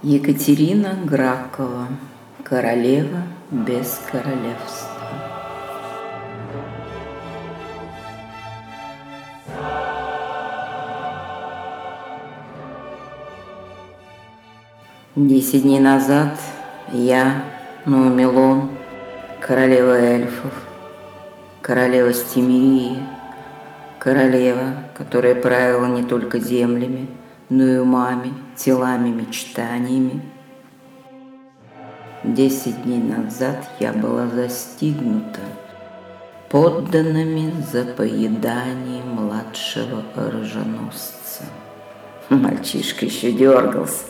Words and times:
Екатерина 0.00 0.96
Гракова, 1.04 1.88
королева 2.44 3.22
без 3.50 4.00
королевства. 4.08 4.94
Десять 15.16 15.62
дней 15.62 15.80
назад 15.80 16.38
я, 16.92 17.42
Нуамелон, 17.84 18.70
королева 19.40 19.98
эльфов, 19.98 20.52
королева 21.60 22.14
Стимирии, 22.14 23.02
королева, 23.98 24.74
которая 24.96 25.34
правила 25.34 25.86
не 25.86 26.04
только 26.04 26.38
землями, 26.38 27.08
но 27.50 27.64
и 27.64 27.78
умами, 27.78 28.34
телами, 28.56 29.08
мечтаниями. 29.10 30.22
Десять 32.24 32.82
дней 32.82 33.00
назад 33.00 33.68
я 33.78 33.92
была 33.92 34.26
застигнута 34.26 35.40
подданными 36.50 37.52
за 37.70 37.84
поедание 37.84 39.02
младшего 39.04 40.02
оруженосца. 40.16 41.44
Мальчишка 42.28 43.06
еще 43.06 43.32
дергался, 43.32 44.04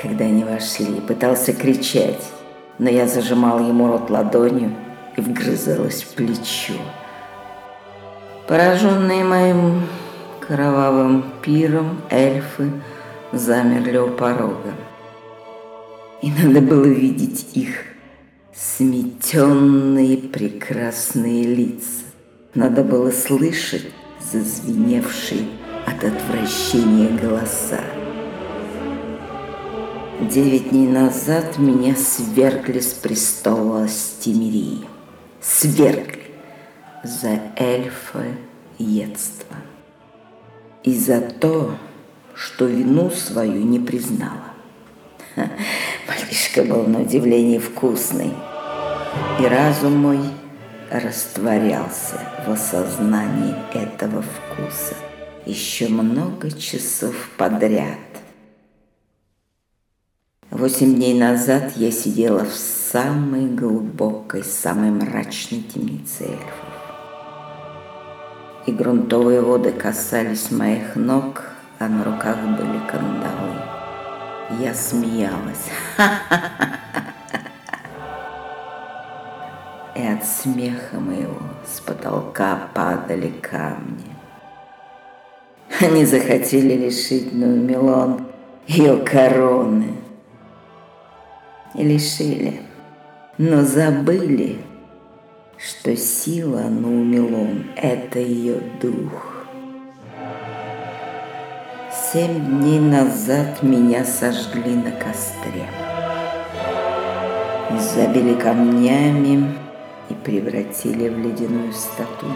когда 0.00 0.24
они 0.24 0.44
вошли, 0.44 1.00
пытался 1.00 1.52
кричать, 1.52 2.22
но 2.78 2.90
я 2.90 3.06
зажимала 3.06 3.60
ему 3.60 3.88
рот 3.88 4.10
ладонью 4.10 4.74
и 5.16 5.20
вгрызалась 5.20 6.02
в 6.02 6.14
плечо. 6.14 6.74
Пораженные 8.46 9.24
моим 9.24 9.82
кровавым 10.46 11.24
пиром 11.42 12.00
эльфы 12.10 12.70
замерли 13.32 13.98
у 13.98 14.10
порога. 14.10 14.74
И 16.22 16.30
надо 16.30 16.60
было 16.60 16.84
видеть 16.84 17.48
их 17.54 17.70
сметенные 18.54 20.18
прекрасные 20.18 21.44
лица. 21.44 22.04
Надо 22.54 22.84
было 22.84 23.10
слышать 23.10 23.86
зазвеневшие 24.20 25.48
от 25.86 26.04
отвращения 26.04 27.08
голоса. 27.18 27.80
Девять 30.20 30.70
дней 30.70 30.86
назад 30.86 31.58
меня 31.58 31.96
свергли 31.96 32.80
с 32.80 32.94
престола 32.94 33.88
Стимерии. 33.88 34.86
Свергли 35.40 36.22
за 37.02 37.40
эльфоедство 37.56 39.56
и 40.84 40.94
за 40.94 41.20
то, 41.20 41.76
что 42.34 42.66
вину 42.66 43.10
свою 43.10 43.64
не 43.64 43.80
признала. 43.80 44.52
Мальчишка 46.06 46.62
был 46.62 46.86
на 46.86 47.00
удивление 47.00 47.58
вкусный, 47.58 48.32
и 49.40 49.46
разум 49.46 49.96
мой 49.96 50.20
растворялся 50.90 52.20
в 52.46 52.52
осознании 52.52 53.54
этого 53.74 54.22
вкуса 54.22 54.94
еще 55.46 55.88
много 55.88 56.50
часов 56.50 57.14
подряд. 57.36 57.98
Восемь 60.50 60.94
дней 60.94 61.18
назад 61.18 61.72
я 61.76 61.90
сидела 61.90 62.44
в 62.44 62.54
самой 62.54 63.46
глубокой, 63.46 64.44
самой 64.44 64.90
мрачной 64.90 65.62
темнице 65.62 66.24
эльфов 66.24 66.73
и 68.66 68.72
грунтовые 68.72 69.40
воды 69.40 69.72
касались 69.72 70.50
моих 70.50 70.96
ног, 70.96 71.44
а 71.78 71.88
на 71.88 72.04
руках 72.04 72.38
были 72.38 72.78
кандалы. 72.90 73.56
Я 74.60 74.74
смеялась. 74.74 75.70
И 79.94 80.04
от 80.04 80.24
смеха 80.24 80.98
моего 80.98 81.40
с 81.64 81.80
потолка 81.80 82.68
падали 82.74 83.28
камни. 83.28 84.16
Они 85.80 86.04
захотели 86.04 86.74
лишить 86.74 87.32
Нумелон 87.32 88.26
ее 88.66 88.96
короны. 88.98 89.94
И 91.74 91.84
лишили, 91.84 92.60
но 93.38 93.62
забыли, 93.62 94.58
что 95.66 95.96
сила 95.96 96.68
Нумилон– 96.68 97.64
это 97.76 98.18
ее 98.18 98.60
дух. 98.82 99.46
Семь 102.12 102.58
дней 102.58 102.78
назад 102.78 103.62
меня 103.62 104.04
сожгли 104.04 104.74
на 104.74 104.90
костре. 104.90 105.66
Забили 107.94 108.34
камнями 108.34 109.54
и 110.10 110.14
превратили 110.14 111.08
в 111.08 111.18
ледяную 111.18 111.72
статую. 111.72 112.34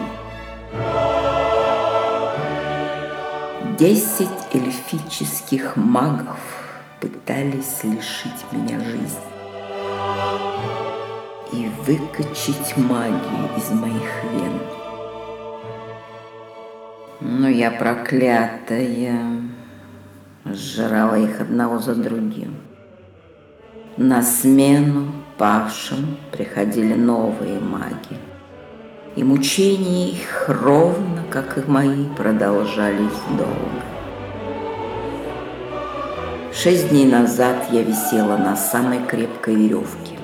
Десять 3.78 4.28
эльфических 4.54 5.76
магов 5.76 6.40
пытались 6.98 7.84
лишить 7.84 8.44
меня 8.52 8.80
жизни 8.80 9.37
и 11.52 11.70
выкачать 11.86 12.76
магию 12.76 13.48
из 13.56 13.70
моих 13.70 14.24
вен. 14.32 14.60
Но 17.20 17.48
я 17.48 17.70
проклятая 17.70 19.18
сжирала 20.44 21.16
их 21.16 21.40
одного 21.40 21.78
за 21.78 21.94
другим. 21.94 22.56
На 23.96 24.22
смену 24.22 25.12
павшим 25.36 26.16
приходили 26.30 26.94
новые 26.94 27.58
маги. 27.58 28.18
И 29.16 29.24
мучения 29.24 30.10
их 30.10 30.44
ровно, 30.48 31.24
как 31.30 31.58
и 31.58 31.68
мои, 31.68 32.06
продолжались 32.16 33.20
долго. 33.36 33.82
Шесть 36.52 36.90
дней 36.90 37.06
назад 37.06 37.56
я 37.72 37.82
висела 37.82 38.36
на 38.36 38.54
самой 38.54 39.04
крепкой 39.04 39.56
веревке 39.56 40.17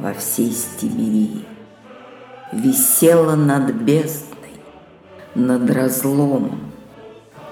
во 0.00 0.14
всей 0.14 0.50
Стиберии. 0.50 1.44
Висела 2.52 3.36
над 3.36 3.72
бездной, 3.74 4.54
над 5.34 5.70
разломом, 5.70 6.72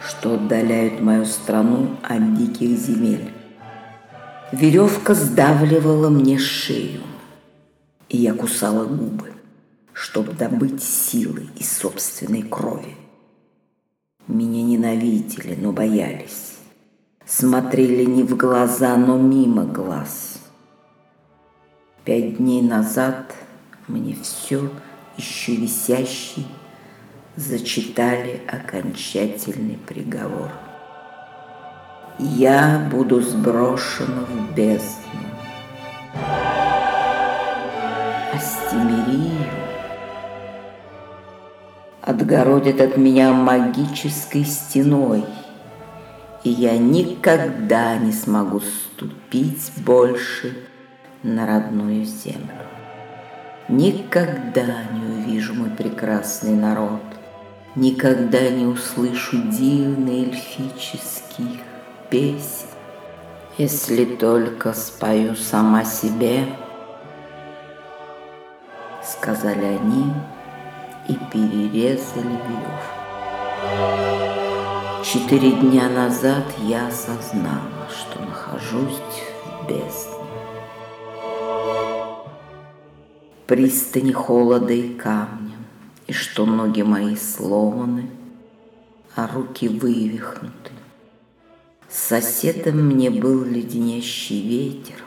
что 0.00 0.34
отдаляет 0.34 1.00
мою 1.00 1.24
страну 1.26 1.90
от 2.02 2.36
диких 2.36 2.78
земель. 2.78 3.30
Веревка 4.50 5.14
сдавливала 5.14 6.08
мне 6.08 6.38
шею, 6.38 7.02
и 8.08 8.16
я 8.16 8.32
кусала 8.32 8.86
губы, 8.86 9.32
чтобы 9.92 10.32
добыть 10.32 10.82
силы 10.82 11.48
из 11.56 11.70
собственной 11.70 12.42
крови. 12.42 12.96
Меня 14.26 14.62
ненавидели, 14.62 15.54
но 15.60 15.72
боялись. 15.72 16.54
Смотрели 17.26 18.04
не 18.04 18.22
в 18.22 18.36
глаза, 18.36 18.96
но 18.96 19.18
мимо 19.18 19.64
глаз– 19.64 20.24
Пять 22.08 22.38
дней 22.38 22.62
назад 22.62 23.34
мне 23.86 24.16
все 24.22 24.70
еще 25.18 25.56
висящий 25.56 26.46
зачитали 27.36 28.40
окончательный 28.48 29.76
приговор. 29.86 30.50
Я 32.18 32.88
буду 32.90 33.20
сброшена 33.20 34.24
в 34.26 34.54
бездну. 34.54 35.20
Астемирию 38.32 39.44
отгородят 42.00 42.80
от 42.80 42.96
меня 42.96 43.34
магической 43.34 44.46
стеной, 44.46 45.26
и 46.42 46.48
я 46.48 46.78
никогда 46.78 47.98
не 47.98 48.12
смогу 48.12 48.60
ступить 48.60 49.70
больше 49.84 50.67
на 51.22 51.46
родную 51.46 52.04
землю. 52.04 52.66
Никогда 53.68 54.84
не 54.92 55.04
увижу 55.04 55.54
мой 55.54 55.70
прекрасный 55.70 56.54
народ, 56.54 57.02
Никогда 57.74 58.48
не 58.48 58.64
услышу 58.64 59.36
дивных 59.36 60.34
эльфических 60.58 61.60
песен, 62.10 62.66
Если 63.58 64.04
только 64.04 64.72
спою 64.72 65.36
сама 65.36 65.84
себе, 65.84 66.46
Сказали 69.02 69.64
они 69.64 70.12
и 71.08 71.14
перерезали 71.30 72.38
веревку. 72.48 72.98
Четыре 75.04 75.52
дня 75.52 75.88
назад 75.88 76.44
я 76.58 76.88
осознала, 76.88 77.88
что 77.90 78.20
нахожусь 78.20 79.00
в 79.44 79.68
бездне. 79.68 80.17
Пристани 83.48 84.12
холода 84.12 84.74
и 84.74 84.94
камня, 84.94 85.56
и 86.06 86.12
что 86.12 86.44
ноги 86.44 86.82
мои 86.82 87.16
сломаны, 87.16 88.10
а 89.16 89.26
руки 89.26 89.68
вывихнуты. 89.68 90.70
Соседом 91.88 92.88
мне 92.88 93.08
был 93.08 93.44
леденящий 93.44 94.42
ветер, 94.42 95.02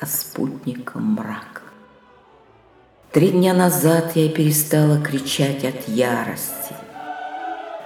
а 0.00 0.06
спутником 0.06 1.12
мрак. 1.12 1.62
Три 3.12 3.32
дня 3.32 3.52
назад 3.52 4.16
я 4.16 4.30
перестала 4.30 4.98
кричать 4.98 5.62
от 5.66 5.86
ярости, 5.86 6.74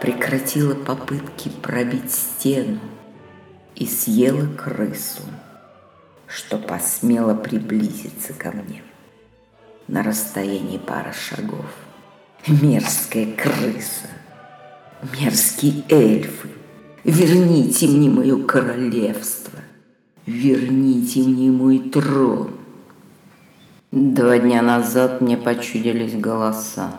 прекратила 0.00 0.76
попытки 0.76 1.48
пробить 1.48 2.12
стену 2.12 2.78
и 3.74 3.84
съела 3.84 4.46
крысу, 4.46 5.22
что 6.28 6.56
посмела 6.56 7.34
приблизиться 7.34 8.32
ко 8.32 8.52
мне 8.52 8.84
на 9.88 10.02
расстоянии 10.02 10.78
пары 10.78 11.12
шагов. 11.12 11.66
Мерзкая 12.46 13.34
крыса, 13.34 14.08
мерзкие 15.18 15.82
эльфы, 15.88 16.48
верните 17.04 17.88
мне 17.88 18.08
мое 18.08 18.42
королевство, 18.44 19.58
верните 20.26 21.20
мне 21.20 21.50
мой 21.50 21.78
трон. 21.78 22.52
Два 23.90 24.38
дня 24.38 24.62
назад 24.62 25.20
мне 25.20 25.36
почудились 25.36 26.14
голоса. 26.14 26.92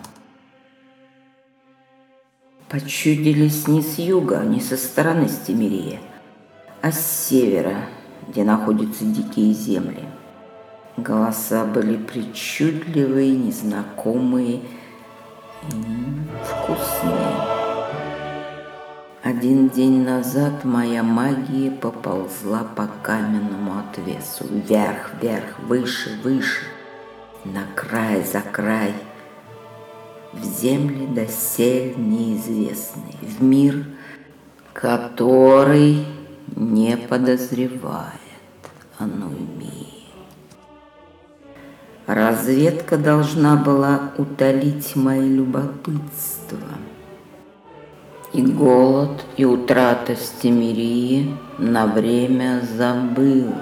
Почудились 2.67 3.67
не 3.67 3.81
с 3.81 3.97
юга, 3.97 4.43
не 4.43 4.59
со 4.59 4.77
стороны 4.77 5.27
Стемирия, 5.29 5.99
а 6.81 6.91
с 6.91 7.27
севера, 7.27 7.85
где 8.27 8.43
находятся 8.43 9.05
дикие 9.05 9.53
земли. 9.53 10.03
Голоса 11.01 11.65
были 11.65 11.97
причудливые, 11.97 13.31
незнакомые 13.31 14.61
и 15.63 15.75
вкусные. 16.43 17.35
Один 19.23 19.69
день 19.69 20.03
назад 20.03 20.63
моя 20.63 21.03
магия 21.03 21.71
поползла 21.71 22.65
по 22.75 22.87
каменному 23.03 23.79
отвесу, 23.79 24.45
вверх, 24.49 25.11
вверх, 25.21 25.59
выше, 25.59 26.19
выше– 26.23 26.63
на 27.45 27.63
край 27.75 28.23
за 28.23 28.41
край, 28.41 28.93
в 30.33 30.43
земли 30.43 31.07
досель 31.07 31.95
неизвестный, 31.97 33.15
в 33.21 33.41
мир, 33.41 33.85
который 34.73 36.05
не 36.55 36.97
подозревает 36.97 38.19
о 38.97 39.05
Нуймии. 39.05 39.78
Разведка 42.09 42.97
должна 42.97 43.55
была 43.55 44.13
утолить 44.17 44.95
мои 44.95 45.29
любопытства. 45.29 46.57
И 48.33 48.41
голод, 48.41 49.23
и 49.37 49.45
утрата 49.45 50.15
Стемирии 50.15 51.37
на 51.59 51.85
время 51.85 52.67
забылась. 52.75 53.53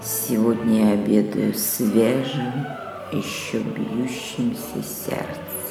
Сегодня 0.00 0.90
я 0.90 0.92
обедаю 0.92 1.52
свежим, 1.54 2.52
еще 3.10 3.58
бьющимся 3.58 4.84
сердцем. 4.84 5.61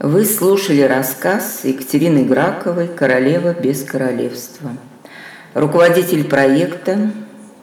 Вы 0.00 0.24
слушали 0.24 0.82
рассказ 0.82 1.60
Екатерины 1.62 2.24
Граковой 2.24 2.88
«Королева 2.88 3.54
без 3.54 3.84
королевства». 3.84 4.72
Руководитель 5.54 6.24
проекта 6.24 7.12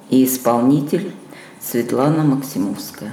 и 0.10 0.24
исполнитель 0.24 1.12
Светлана 1.60 2.24
Максимовская. 2.24 3.12